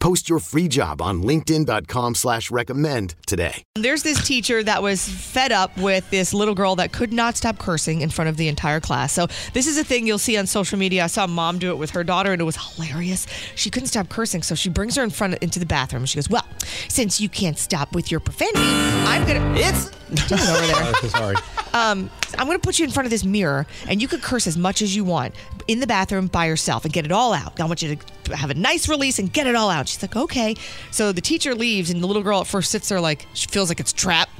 Post 0.00 0.28
your 0.28 0.38
free 0.38 0.68
job 0.68 1.02
on 1.02 1.22
linkedin.com 1.22 2.14
slash 2.14 2.50
recommend 2.50 3.14
today. 3.26 3.62
There's 3.74 4.02
this 4.02 4.24
teacher 4.26 4.62
that 4.62 4.82
was 4.82 5.08
fed 5.08 5.52
up 5.52 5.76
with 5.76 6.08
this 6.10 6.32
little 6.32 6.54
girl 6.54 6.76
that 6.76 6.92
could 6.92 7.12
not 7.12 7.36
stop 7.36 7.58
cursing 7.58 8.00
in 8.00 8.10
front 8.10 8.28
of 8.28 8.36
the 8.36 8.48
entire 8.48 8.80
class. 8.80 9.12
So 9.12 9.26
this 9.52 9.66
is 9.66 9.78
a 9.78 9.84
thing 9.84 10.06
you'll 10.06 10.18
see 10.18 10.36
on 10.36 10.46
social 10.46 10.78
media. 10.78 11.04
I 11.04 11.08
saw 11.08 11.24
a 11.24 11.28
mom 11.28 11.58
do 11.58 11.70
it 11.70 11.78
with 11.78 11.90
her 11.90 12.04
daughter 12.04 12.32
and 12.32 12.40
it 12.40 12.44
was 12.44 12.56
hilarious. 12.56 13.26
She 13.54 13.70
couldn't 13.70 13.88
stop 13.88 14.08
cursing, 14.08 14.42
so 14.42 14.54
she 14.54 14.68
brings 14.68 14.96
her 14.96 15.02
in 15.02 15.10
front 15.10 15.34
into 15.38 15.58
the 15.58 15.66
bathroom. 15.66 16.06
She 16.06 16.16
goes, 16.16 16.30
"Well, 16.30 16.46
since 16.88 17.20
you 17.20 17.28
can't 17.28 17.58
stop 17.58 17.94
with 17.94 18.10
your 18.10 18.20
profanity, 18.20 18.60
I'm 18.60 19.26
gonna 19.26 19.54
it's 19.56 19.90
over 20.10 20.66
there. 20.66 20.94
Sorry. 21.10 21.36
Um, 21.72 22.10
I'm 22.38 22.46
going 22.46 22.58
to 22.58 22.64
put 22.64 22.78
you 22.78 22.84
in 22.84 22.90
front 22.90 23.06
of 23.06 23.10
this 23.10 23.24
mirror, 23.24 23.66
and 23.88 24.00
you 24.00 24.08
can 24.08 24.20
curse 24.20 24.46
as 24.46 24.56
much 24.56 24.82
as 24.82 24.96
you 24.96 25.04
want 25.04 25.34
in 25.66 25.80
the 25.80 25.86
bathroom 25.86 26.26
by 26.26 26.46
yourself 26.46 26.84
and 26.84 26.92
get 26.92 27.04
it 27.04 27.12
all 27.12 27.32
out. 27.32 27.60
I 27.60 27.64
want 27.64 27.82
you 27.82 27.96
to 28.24 28.36
have 28.36 28.50
a 28.50 28.54
nice 28.54 28.88
release 28.88 29.18
and 29.18 29.32
get 29.32 29.46
it 29.46 29.54
all 29.54 29.70
out. 29.70 29.88
She's 29.88 30.02
like, 30.02 30.16
okay. 30.16 30.54
So 30.90 31.12
the 31.12 31.20
teacher 31.20 31.54
leaves, 31.54 31.90
and 31.90 32.02
the 32.02 32.06
little 32.06 32.22
girl 32.22 32.40
at 32.40 32.46
first 32.46 32.70
sits 32.70 32.88
there 32.88 33.00
like 33.00 33.26
she 33.34 33.46
feels 33.48 33.68
like 33.68 33.80
it's 33.80 33.92
trapped. 33.92 34.32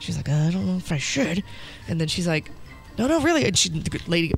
She's 0.00 0.16
like, 0.16 0.28
I 0.28 0.50
don't 0.50 0.66
know 0.66 0.76
if 0.76 0.90
I 0.90 0.98
should. 0.98 1.44
And 1.86 2.00
then 2.00 2.08
she's 2.08 2.26
like, 2.26 2.50
No, 2.98 3.06
no, 3.06 3.20
really. 3.20 3.44
And 3.44 3.56
she, 3.56 3.68
the 3.68 4.00
lady, 4.08 4.32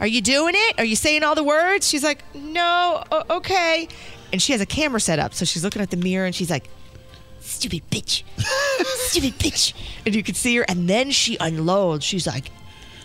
Are 0.00 0.06
you 0.08 0.20
doing 0.20 0.54
it? 0.56 0.78
Are 0.78 0.84
you 0.84 0.96
saying 0.96 1.22
all 1.22 1.36
the 1.36 1.44
words? 1.44 1.88
She's 1.88 2.02
like, 2.02 2.24
No, 2.34 3.04
okay. 3.30 3.86
And 4.32 4.42
she 4.42 4.50
has 4.50 4.60
a 4.60 4.66
camera 4.66 4.98
set 4.98 5.20
up, 5.20 5.32
so 5.32 5.44
she's 5.44 5.62
looking 5.62 5.80
at 5.80 5.90
the 5.90 5.96
mirror, 5.96 6.26
and 6.26 6.34
she's 6.34 6.50
like, 6.50 6.68
Stupid 7.40 7.82
bitch. 7.90 8.24
Stupid 9.08 9.38
bitch. 9.38 9.72
And 10.06 10.14
you 10.14 10.22
can 10.22 10.34
see 10.34 10.56
her, 10.56 10.64
and 10.68 10.88
then 10.88 11.10
she 11.10 11.36
unloads. 11.40 12.04
She's 12.04 12.26
like, 12.26 12.50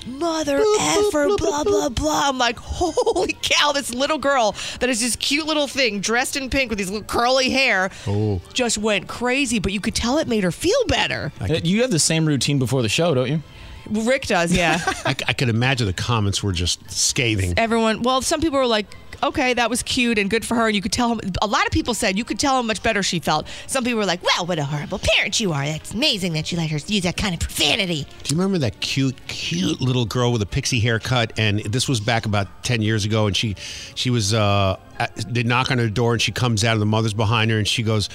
Mother 0.08 0.64
effer, 0.80 1.28
blah, 1.38 1.64
blah, 1.66 1.90
blah. 1.90 2.30
I'm 2.30 2.38
like, 2.38 2.58
holy 2.58 3.36
cow, 3.42 3.74
this 3.74 3.94
little 3.94 4.18
girl 4.18 4.56
that 4.80 4.90
is 4.90 5.02
this 5.02 5.16
cute 5.18 5.46
little 5.46 5.68
thing 5.68 6.00
dressed 6.00 6.38
in 6.38 6.50
pink 6.50 6.70
with 6.70 6.80
these 6.80 6.90
little 6.90 7.06
curly 7.06 7.50
hair 7.50 7.92
Oh. 8.08 8.42
just 8.54 8.78
went 8.78 9.10
crazy, 9.10 9.60
but 9.60 9.74
you 9.74 9.82
could 9.82 9.94
tell 9.96 10.18
it 10.18 10.28
made 10.28 10.44
her 10.46 10.54
feel 10.54 10.86
better. 10.88 11.34
Uh, 11.42 11.60
You 11.64 11.82
have 11.82 11.92
the 11.92 12.00
same 12.00 12.26
routine 12.26 12.60
before 12.60 12.82
the 12.82 12.88
show, 12.90 13.14
don't 13.14 13.28
you? 13.30 13.44
Rick 13.90 14.28
does, 14.28 14.54
yeah. 14.54 14.80
I, 15.06 15.16
I 15.28 15.34
could 15.34 15.50
imagine 15.50 15.86
the 15.86 15.94
comments 15.94 16.42
were 16.42 16.54
just 16.54 16.90
scathing. 16.90 17.56
Everyone, 17.58 18.02
well, 18.02 18.22
some 18.22 18.40
people 18.40 18.58
were 18.58 18.68
like, 18.68 18.88
okay, 19.24 19.54
that 19.54 19.70
was 19.70 19.84
cute 19.84 20.18
and 20.18 20.30
good 20.30 20.46
for 20.46 20.56
her. 20.56 20.68
And 20.68 20.76
you 20.76 20.82
could 20.82 20.92
tell 20.92 21.14
him, 21.14 21.32
a 21.42 21.48
lot 21.48 21.66
of 21.66 21.72
people 21.72 21.94
said 21.94 22.18
you 22.18 22.26
could 22.26 22.40
tell 22.40 22.56
how 22.56 22.62
much 22.62 22.82
better 22.84 23.04
she 23.04 23.20
felt. 23.20 23.48
Some 23.68 23.84
people 23.84 24.00
were 24.00 24.06
like, 24.06 24.24
well, 24.24 24.46
what 24.46 24.60
a 24.60 24.64
horrible 24.64 25.00
parent 25.00 25.40
you 25.40 25.52
are. 25.54 25.66
That's 25.66 25.94
amazing 25.94 26.34
that 26.34 26.52
you 26.52 26.58
let 26.58 26.70
her 26.70 26.78
use 26.88 27.04
that 27.04 27.18
kind 27.18 27.34
of 27.34 27.40
profanity. 27.40 28.06
Do 28.24 28.36
you 28.36 28.40
remember 28.42 28.60
that 28.60 28.80
cute, 28.80 29.16
cute 29.28 29.82
little 29.82 30.06
girl 30.06 30.32
with 30.32 30.42
a 30.42 30.46
pixie 30.46 30.80
haircut? 30.80 31.34
And 31.38 31.60
this 31.60 31.88
was 31.88 32.00
back 32.00 32.26
about 32.26 32.64
ten 32.64 32.82
years 32.82 33.06
ago. 33.06 33.28
And 33.28 33.36
she, 33.36 33.56
she 33.96 34.10
was, 34.10 34.34
uh, 34.34 34.78
they 35.28 35.44
knock 35.44 35.72
on 35.72 35.78
her 35.78 35.90
door, 35.90 36.14
and 36.14 36.22
she 36.22 36.32
comes 36.32 36.64
out, 36.64 36.74
and 36.74 36.82
the 36.82 36.86
mother's 36.86 37.14
behind 37.14 37.52
her, 37.52 37.58
and 37.58 37.68
she 37.68 37.84
goes, 37.84 38.10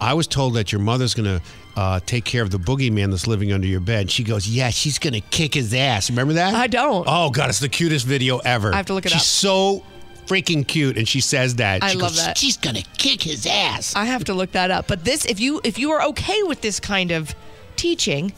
"I 0.00 0.14
was 0.14 0.26
told 0.28 0.54
that 0.54 0.72
your 0.72 0.80
mother's 0.80 1.14
gonna." 1.14 1.40
Uh, 1.76 2.00
take 2.06 2.24
care 2.24 2.42
of 2.42 2.50
the 2.50 2.58
boogeyman 2.58 3.10
that's 3.10 3.28
living 3.28 3.52
under 3.52 3.68
your 3.68 3.78
bed. 3.78 4.10
She 4.10 4.24
goes, 4.24 4.48
Yeah, 4.48 4.70
she's 4.70 4.98
gonna 4.98 5.20
kick 5.20 5.54
his 5.54 5.72
ass. 5.72 6.10
Remember 6.10 6.32
that? 6.32 6.52
I 6.52 6.66
don't. 6.66 7.06
Oh 7.08 7.30
god, 7.30 7.50
it's 7.50 7.60
the 7.60 7.68
cutest 7.68 8.04
video 8.04 8.38
ever. 8.38 8.74
I 8.74 8.78
have 8.78 8.86
to 8.86 8.94
look 8.94 9.06
it 9.06 9.12
she's 9.12 9.20
up. 9.20 9.24
so 9.24 9.84
freaking 10.28 10.66
cute, 10.66 10.96
and 10.98 11.08
she 11.08 11.20
says 11.20 11.56
that. 11.56 11.82
I 11.82 11.90
She 11.90 11.96
love 11.98 12.10
goes, 12.10 12.24
that. 12.24 12.38
She's 12.38 12.56
gonna 12.56 12.82
kick 12.98 13.22
his 13.22 13.46
ass. 13.46 13.94
I 13.96 14.04
have 14.04 14.24
to 14.24 14.34
look 14.34 14.52
that 14.52 14.70
up. 14.70 14.86
But 14.86 15.04
this, 15.04 15.24
if 15.24 15.40
you 15.40 15.60
if 15.64 15.78
you 15.78 15.90
are 15.92 16.02
okay 16.08 16.42
with 16.44 16.60
this 16.60 16.78
kind 16.80 17.10
of 17.10 17.34
teaching, 17.76 18.32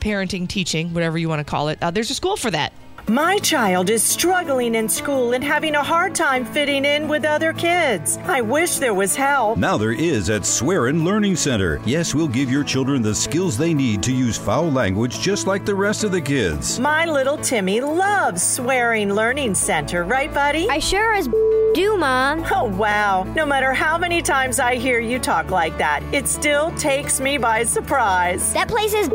parenting, 0.00 0.48
teaching, 0.48 0.92
whatever 0.92 1.16
you 1.18 1.28
want 1.28 1.40
to 1.40 1.50
call 1.50 1.68
it, 1.68 1.78
uh, 1.80 1.90
there's 1.90 2.10
a 2.10 2.14
school 2.14 2.36
for 2.36 2.50
that. 2.50 2.72
My 3.08 3.38
child 3.38 3.88
is 3.88 4.02
struggling 4.02 4.74
in 4.74 4.88
school 4.88 5.32
and 5.32 5.44
having 5.44 5.76
a 5.76 5.82
hard 5.82 6.14
time 6.14 6.44
fitting 6.44 6.84
in 6.84 7.06
with 7.06 7.24
other 7.24 7.52
kids. 7.52 8.18
I 8.24 8.40
wish 8.40 8.76
there 8.76 8.94
was 8.94 9.14
help. 9.14 9.58
Now 9.58 9.76
there 9.76 9.92
is 9.92 10.28
at 10.28 10.42
Swearin 10.42 11.04
Learning 11.04 11.36
Center. 11.36 11.80
Yes, 11.84 12.14
we'll 12.14 12.26
give 12.26 12.50
your 12.50 12.64
children 12.64 13.02
the 13.02 13.14
skills 13.14 13.56
they 13.56 13.74
need 13.74 14.02
to 14.02 14.12
use 14.12 14.36
foul 14.36 14.72
language 14.72 15.20
just 15.20 15.46
like 15.46 15.64
the 15.64 15.74
rest 15.74 16.02
of 16.02 16.10
the 16.10 16.20
kids. 16.20 16.80
My 16.80 17.04
little 17.06 17.38
Timmy 17.38 17.80
loves 17.80 18.42
Swearing 18.42 19.12
Learning 19.12 19.54
Center, 19.54 20.02
right, 20.02 20.32
buddy? 20.34 20.68
I 20.68 20.80
sure 20.80 21.14
as 21.14 21.28
do, 21.74 21.96
Mom. 21.98 22.42
Oh, 22.50 22.64
wow. 22.64 23.24
No 23.36 23.44
matter 23.44 23.72
how 23.72 23.98
many 23.98 24.22
times 24.22 24.58
I 24.58 24.76
hear 24.76 24.98
you 24.98 25.18
talk 25.18 25.50
like 25.50 25.76
that, 25.78 26.02
it 26.12 26.26
still 26.26 26.70
takes 26.72 27.20
me 27.20 27.36
by 27.36 27.64
surprise. 27.64 28.52
That 28.54 28.68
place 28.68 28.94
is 28.94 29.10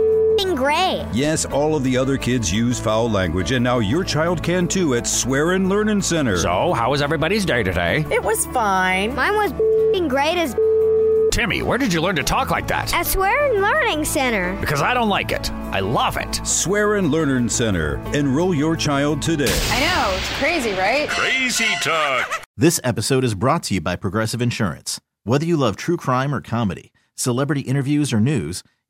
great. 0.45 1.05
Yes, 1.13 1.45
all 1.45 1.75
of 1.75 1.83
the 1.83 1.97
other 1.97 2.17
kids 2.17 2.51
use 2.51 2.79
foul 2.79 3.09
language, 3.09 3.51
and 3.51 3.63
now 3.63 3.79
your 3.79 4.03
child 4.03 4.41
can 4.43 4.67
too 4.67 4.95
at 4.95 5.03
Swearin 5.03 5.69
Learning 5.69 6.01
Center. 6.01 6.37
So, 6.37 6.73
how 6.73 6.91
was 6.91 7.01
everybody's 7.01 7.45
day 7.45 7.63
today? 7.63 8.05
It 8.11 8.23
was 8.23 8.45
fine. 8.47 9.15
Mine 9.15 9.35
was 9.35 9.53
being 9.93 10.07
great 10.07 10.37
as 10.37 10.55
Timmy, 11.31 11.61
where 11.61 11.77
did 11.77 11.93
you 11.93 12.01
learn 12.01 12.17
to 12.17 12.23
talk 12.23 12.51
like 12.51 12.67
that? 12.67 12.93
at 12.93 13.05
Swearing 13.07 13.61
Learning 13.61 14.03
Center. 14.03 14.57
Because 14.59 14.81
I 14.81 14.93
don't 14.93 15.07
like 15.07 15.31
it. 15.31 15.49
I 15.71 15.79
love 15.79 16.17
it. 16.17 16.27
Swearin 16.43 17.09
Learning 17.09 17.47
Center. 17.47 18.01
Enroll 18.13 18.53
your 18.53 18.75
child 18.75 19.21
today. 19.21 19.45
I 19.69 19.79
know, 19.79 20.13
it's 20.17 20.29
crazy, 20.39 20.73
right? 20.73 21.07
Crazy 21.07 21.63
talk. 21.81 22.43
This 22.57 22.81
episode 22.83 23.23
is 23.23 23.33
brought 23.33 23.63
to 23.63 23.75
you 23.75 23.81
by 23.81 23.95
Progressive 23.95 24.41
Insurance. 24.41 24.99
Whether 25.23 25.45
you 25.45 25.55
love 25.55 25.77
true 25.77 25.95
crime 25.95 26.35
or 26.35 26.41
comedy, 26.41 26.91
celebrity 27.15 27.61
interviews 27.61 28.11
or 28.11 28.19
news, 28.19 28.61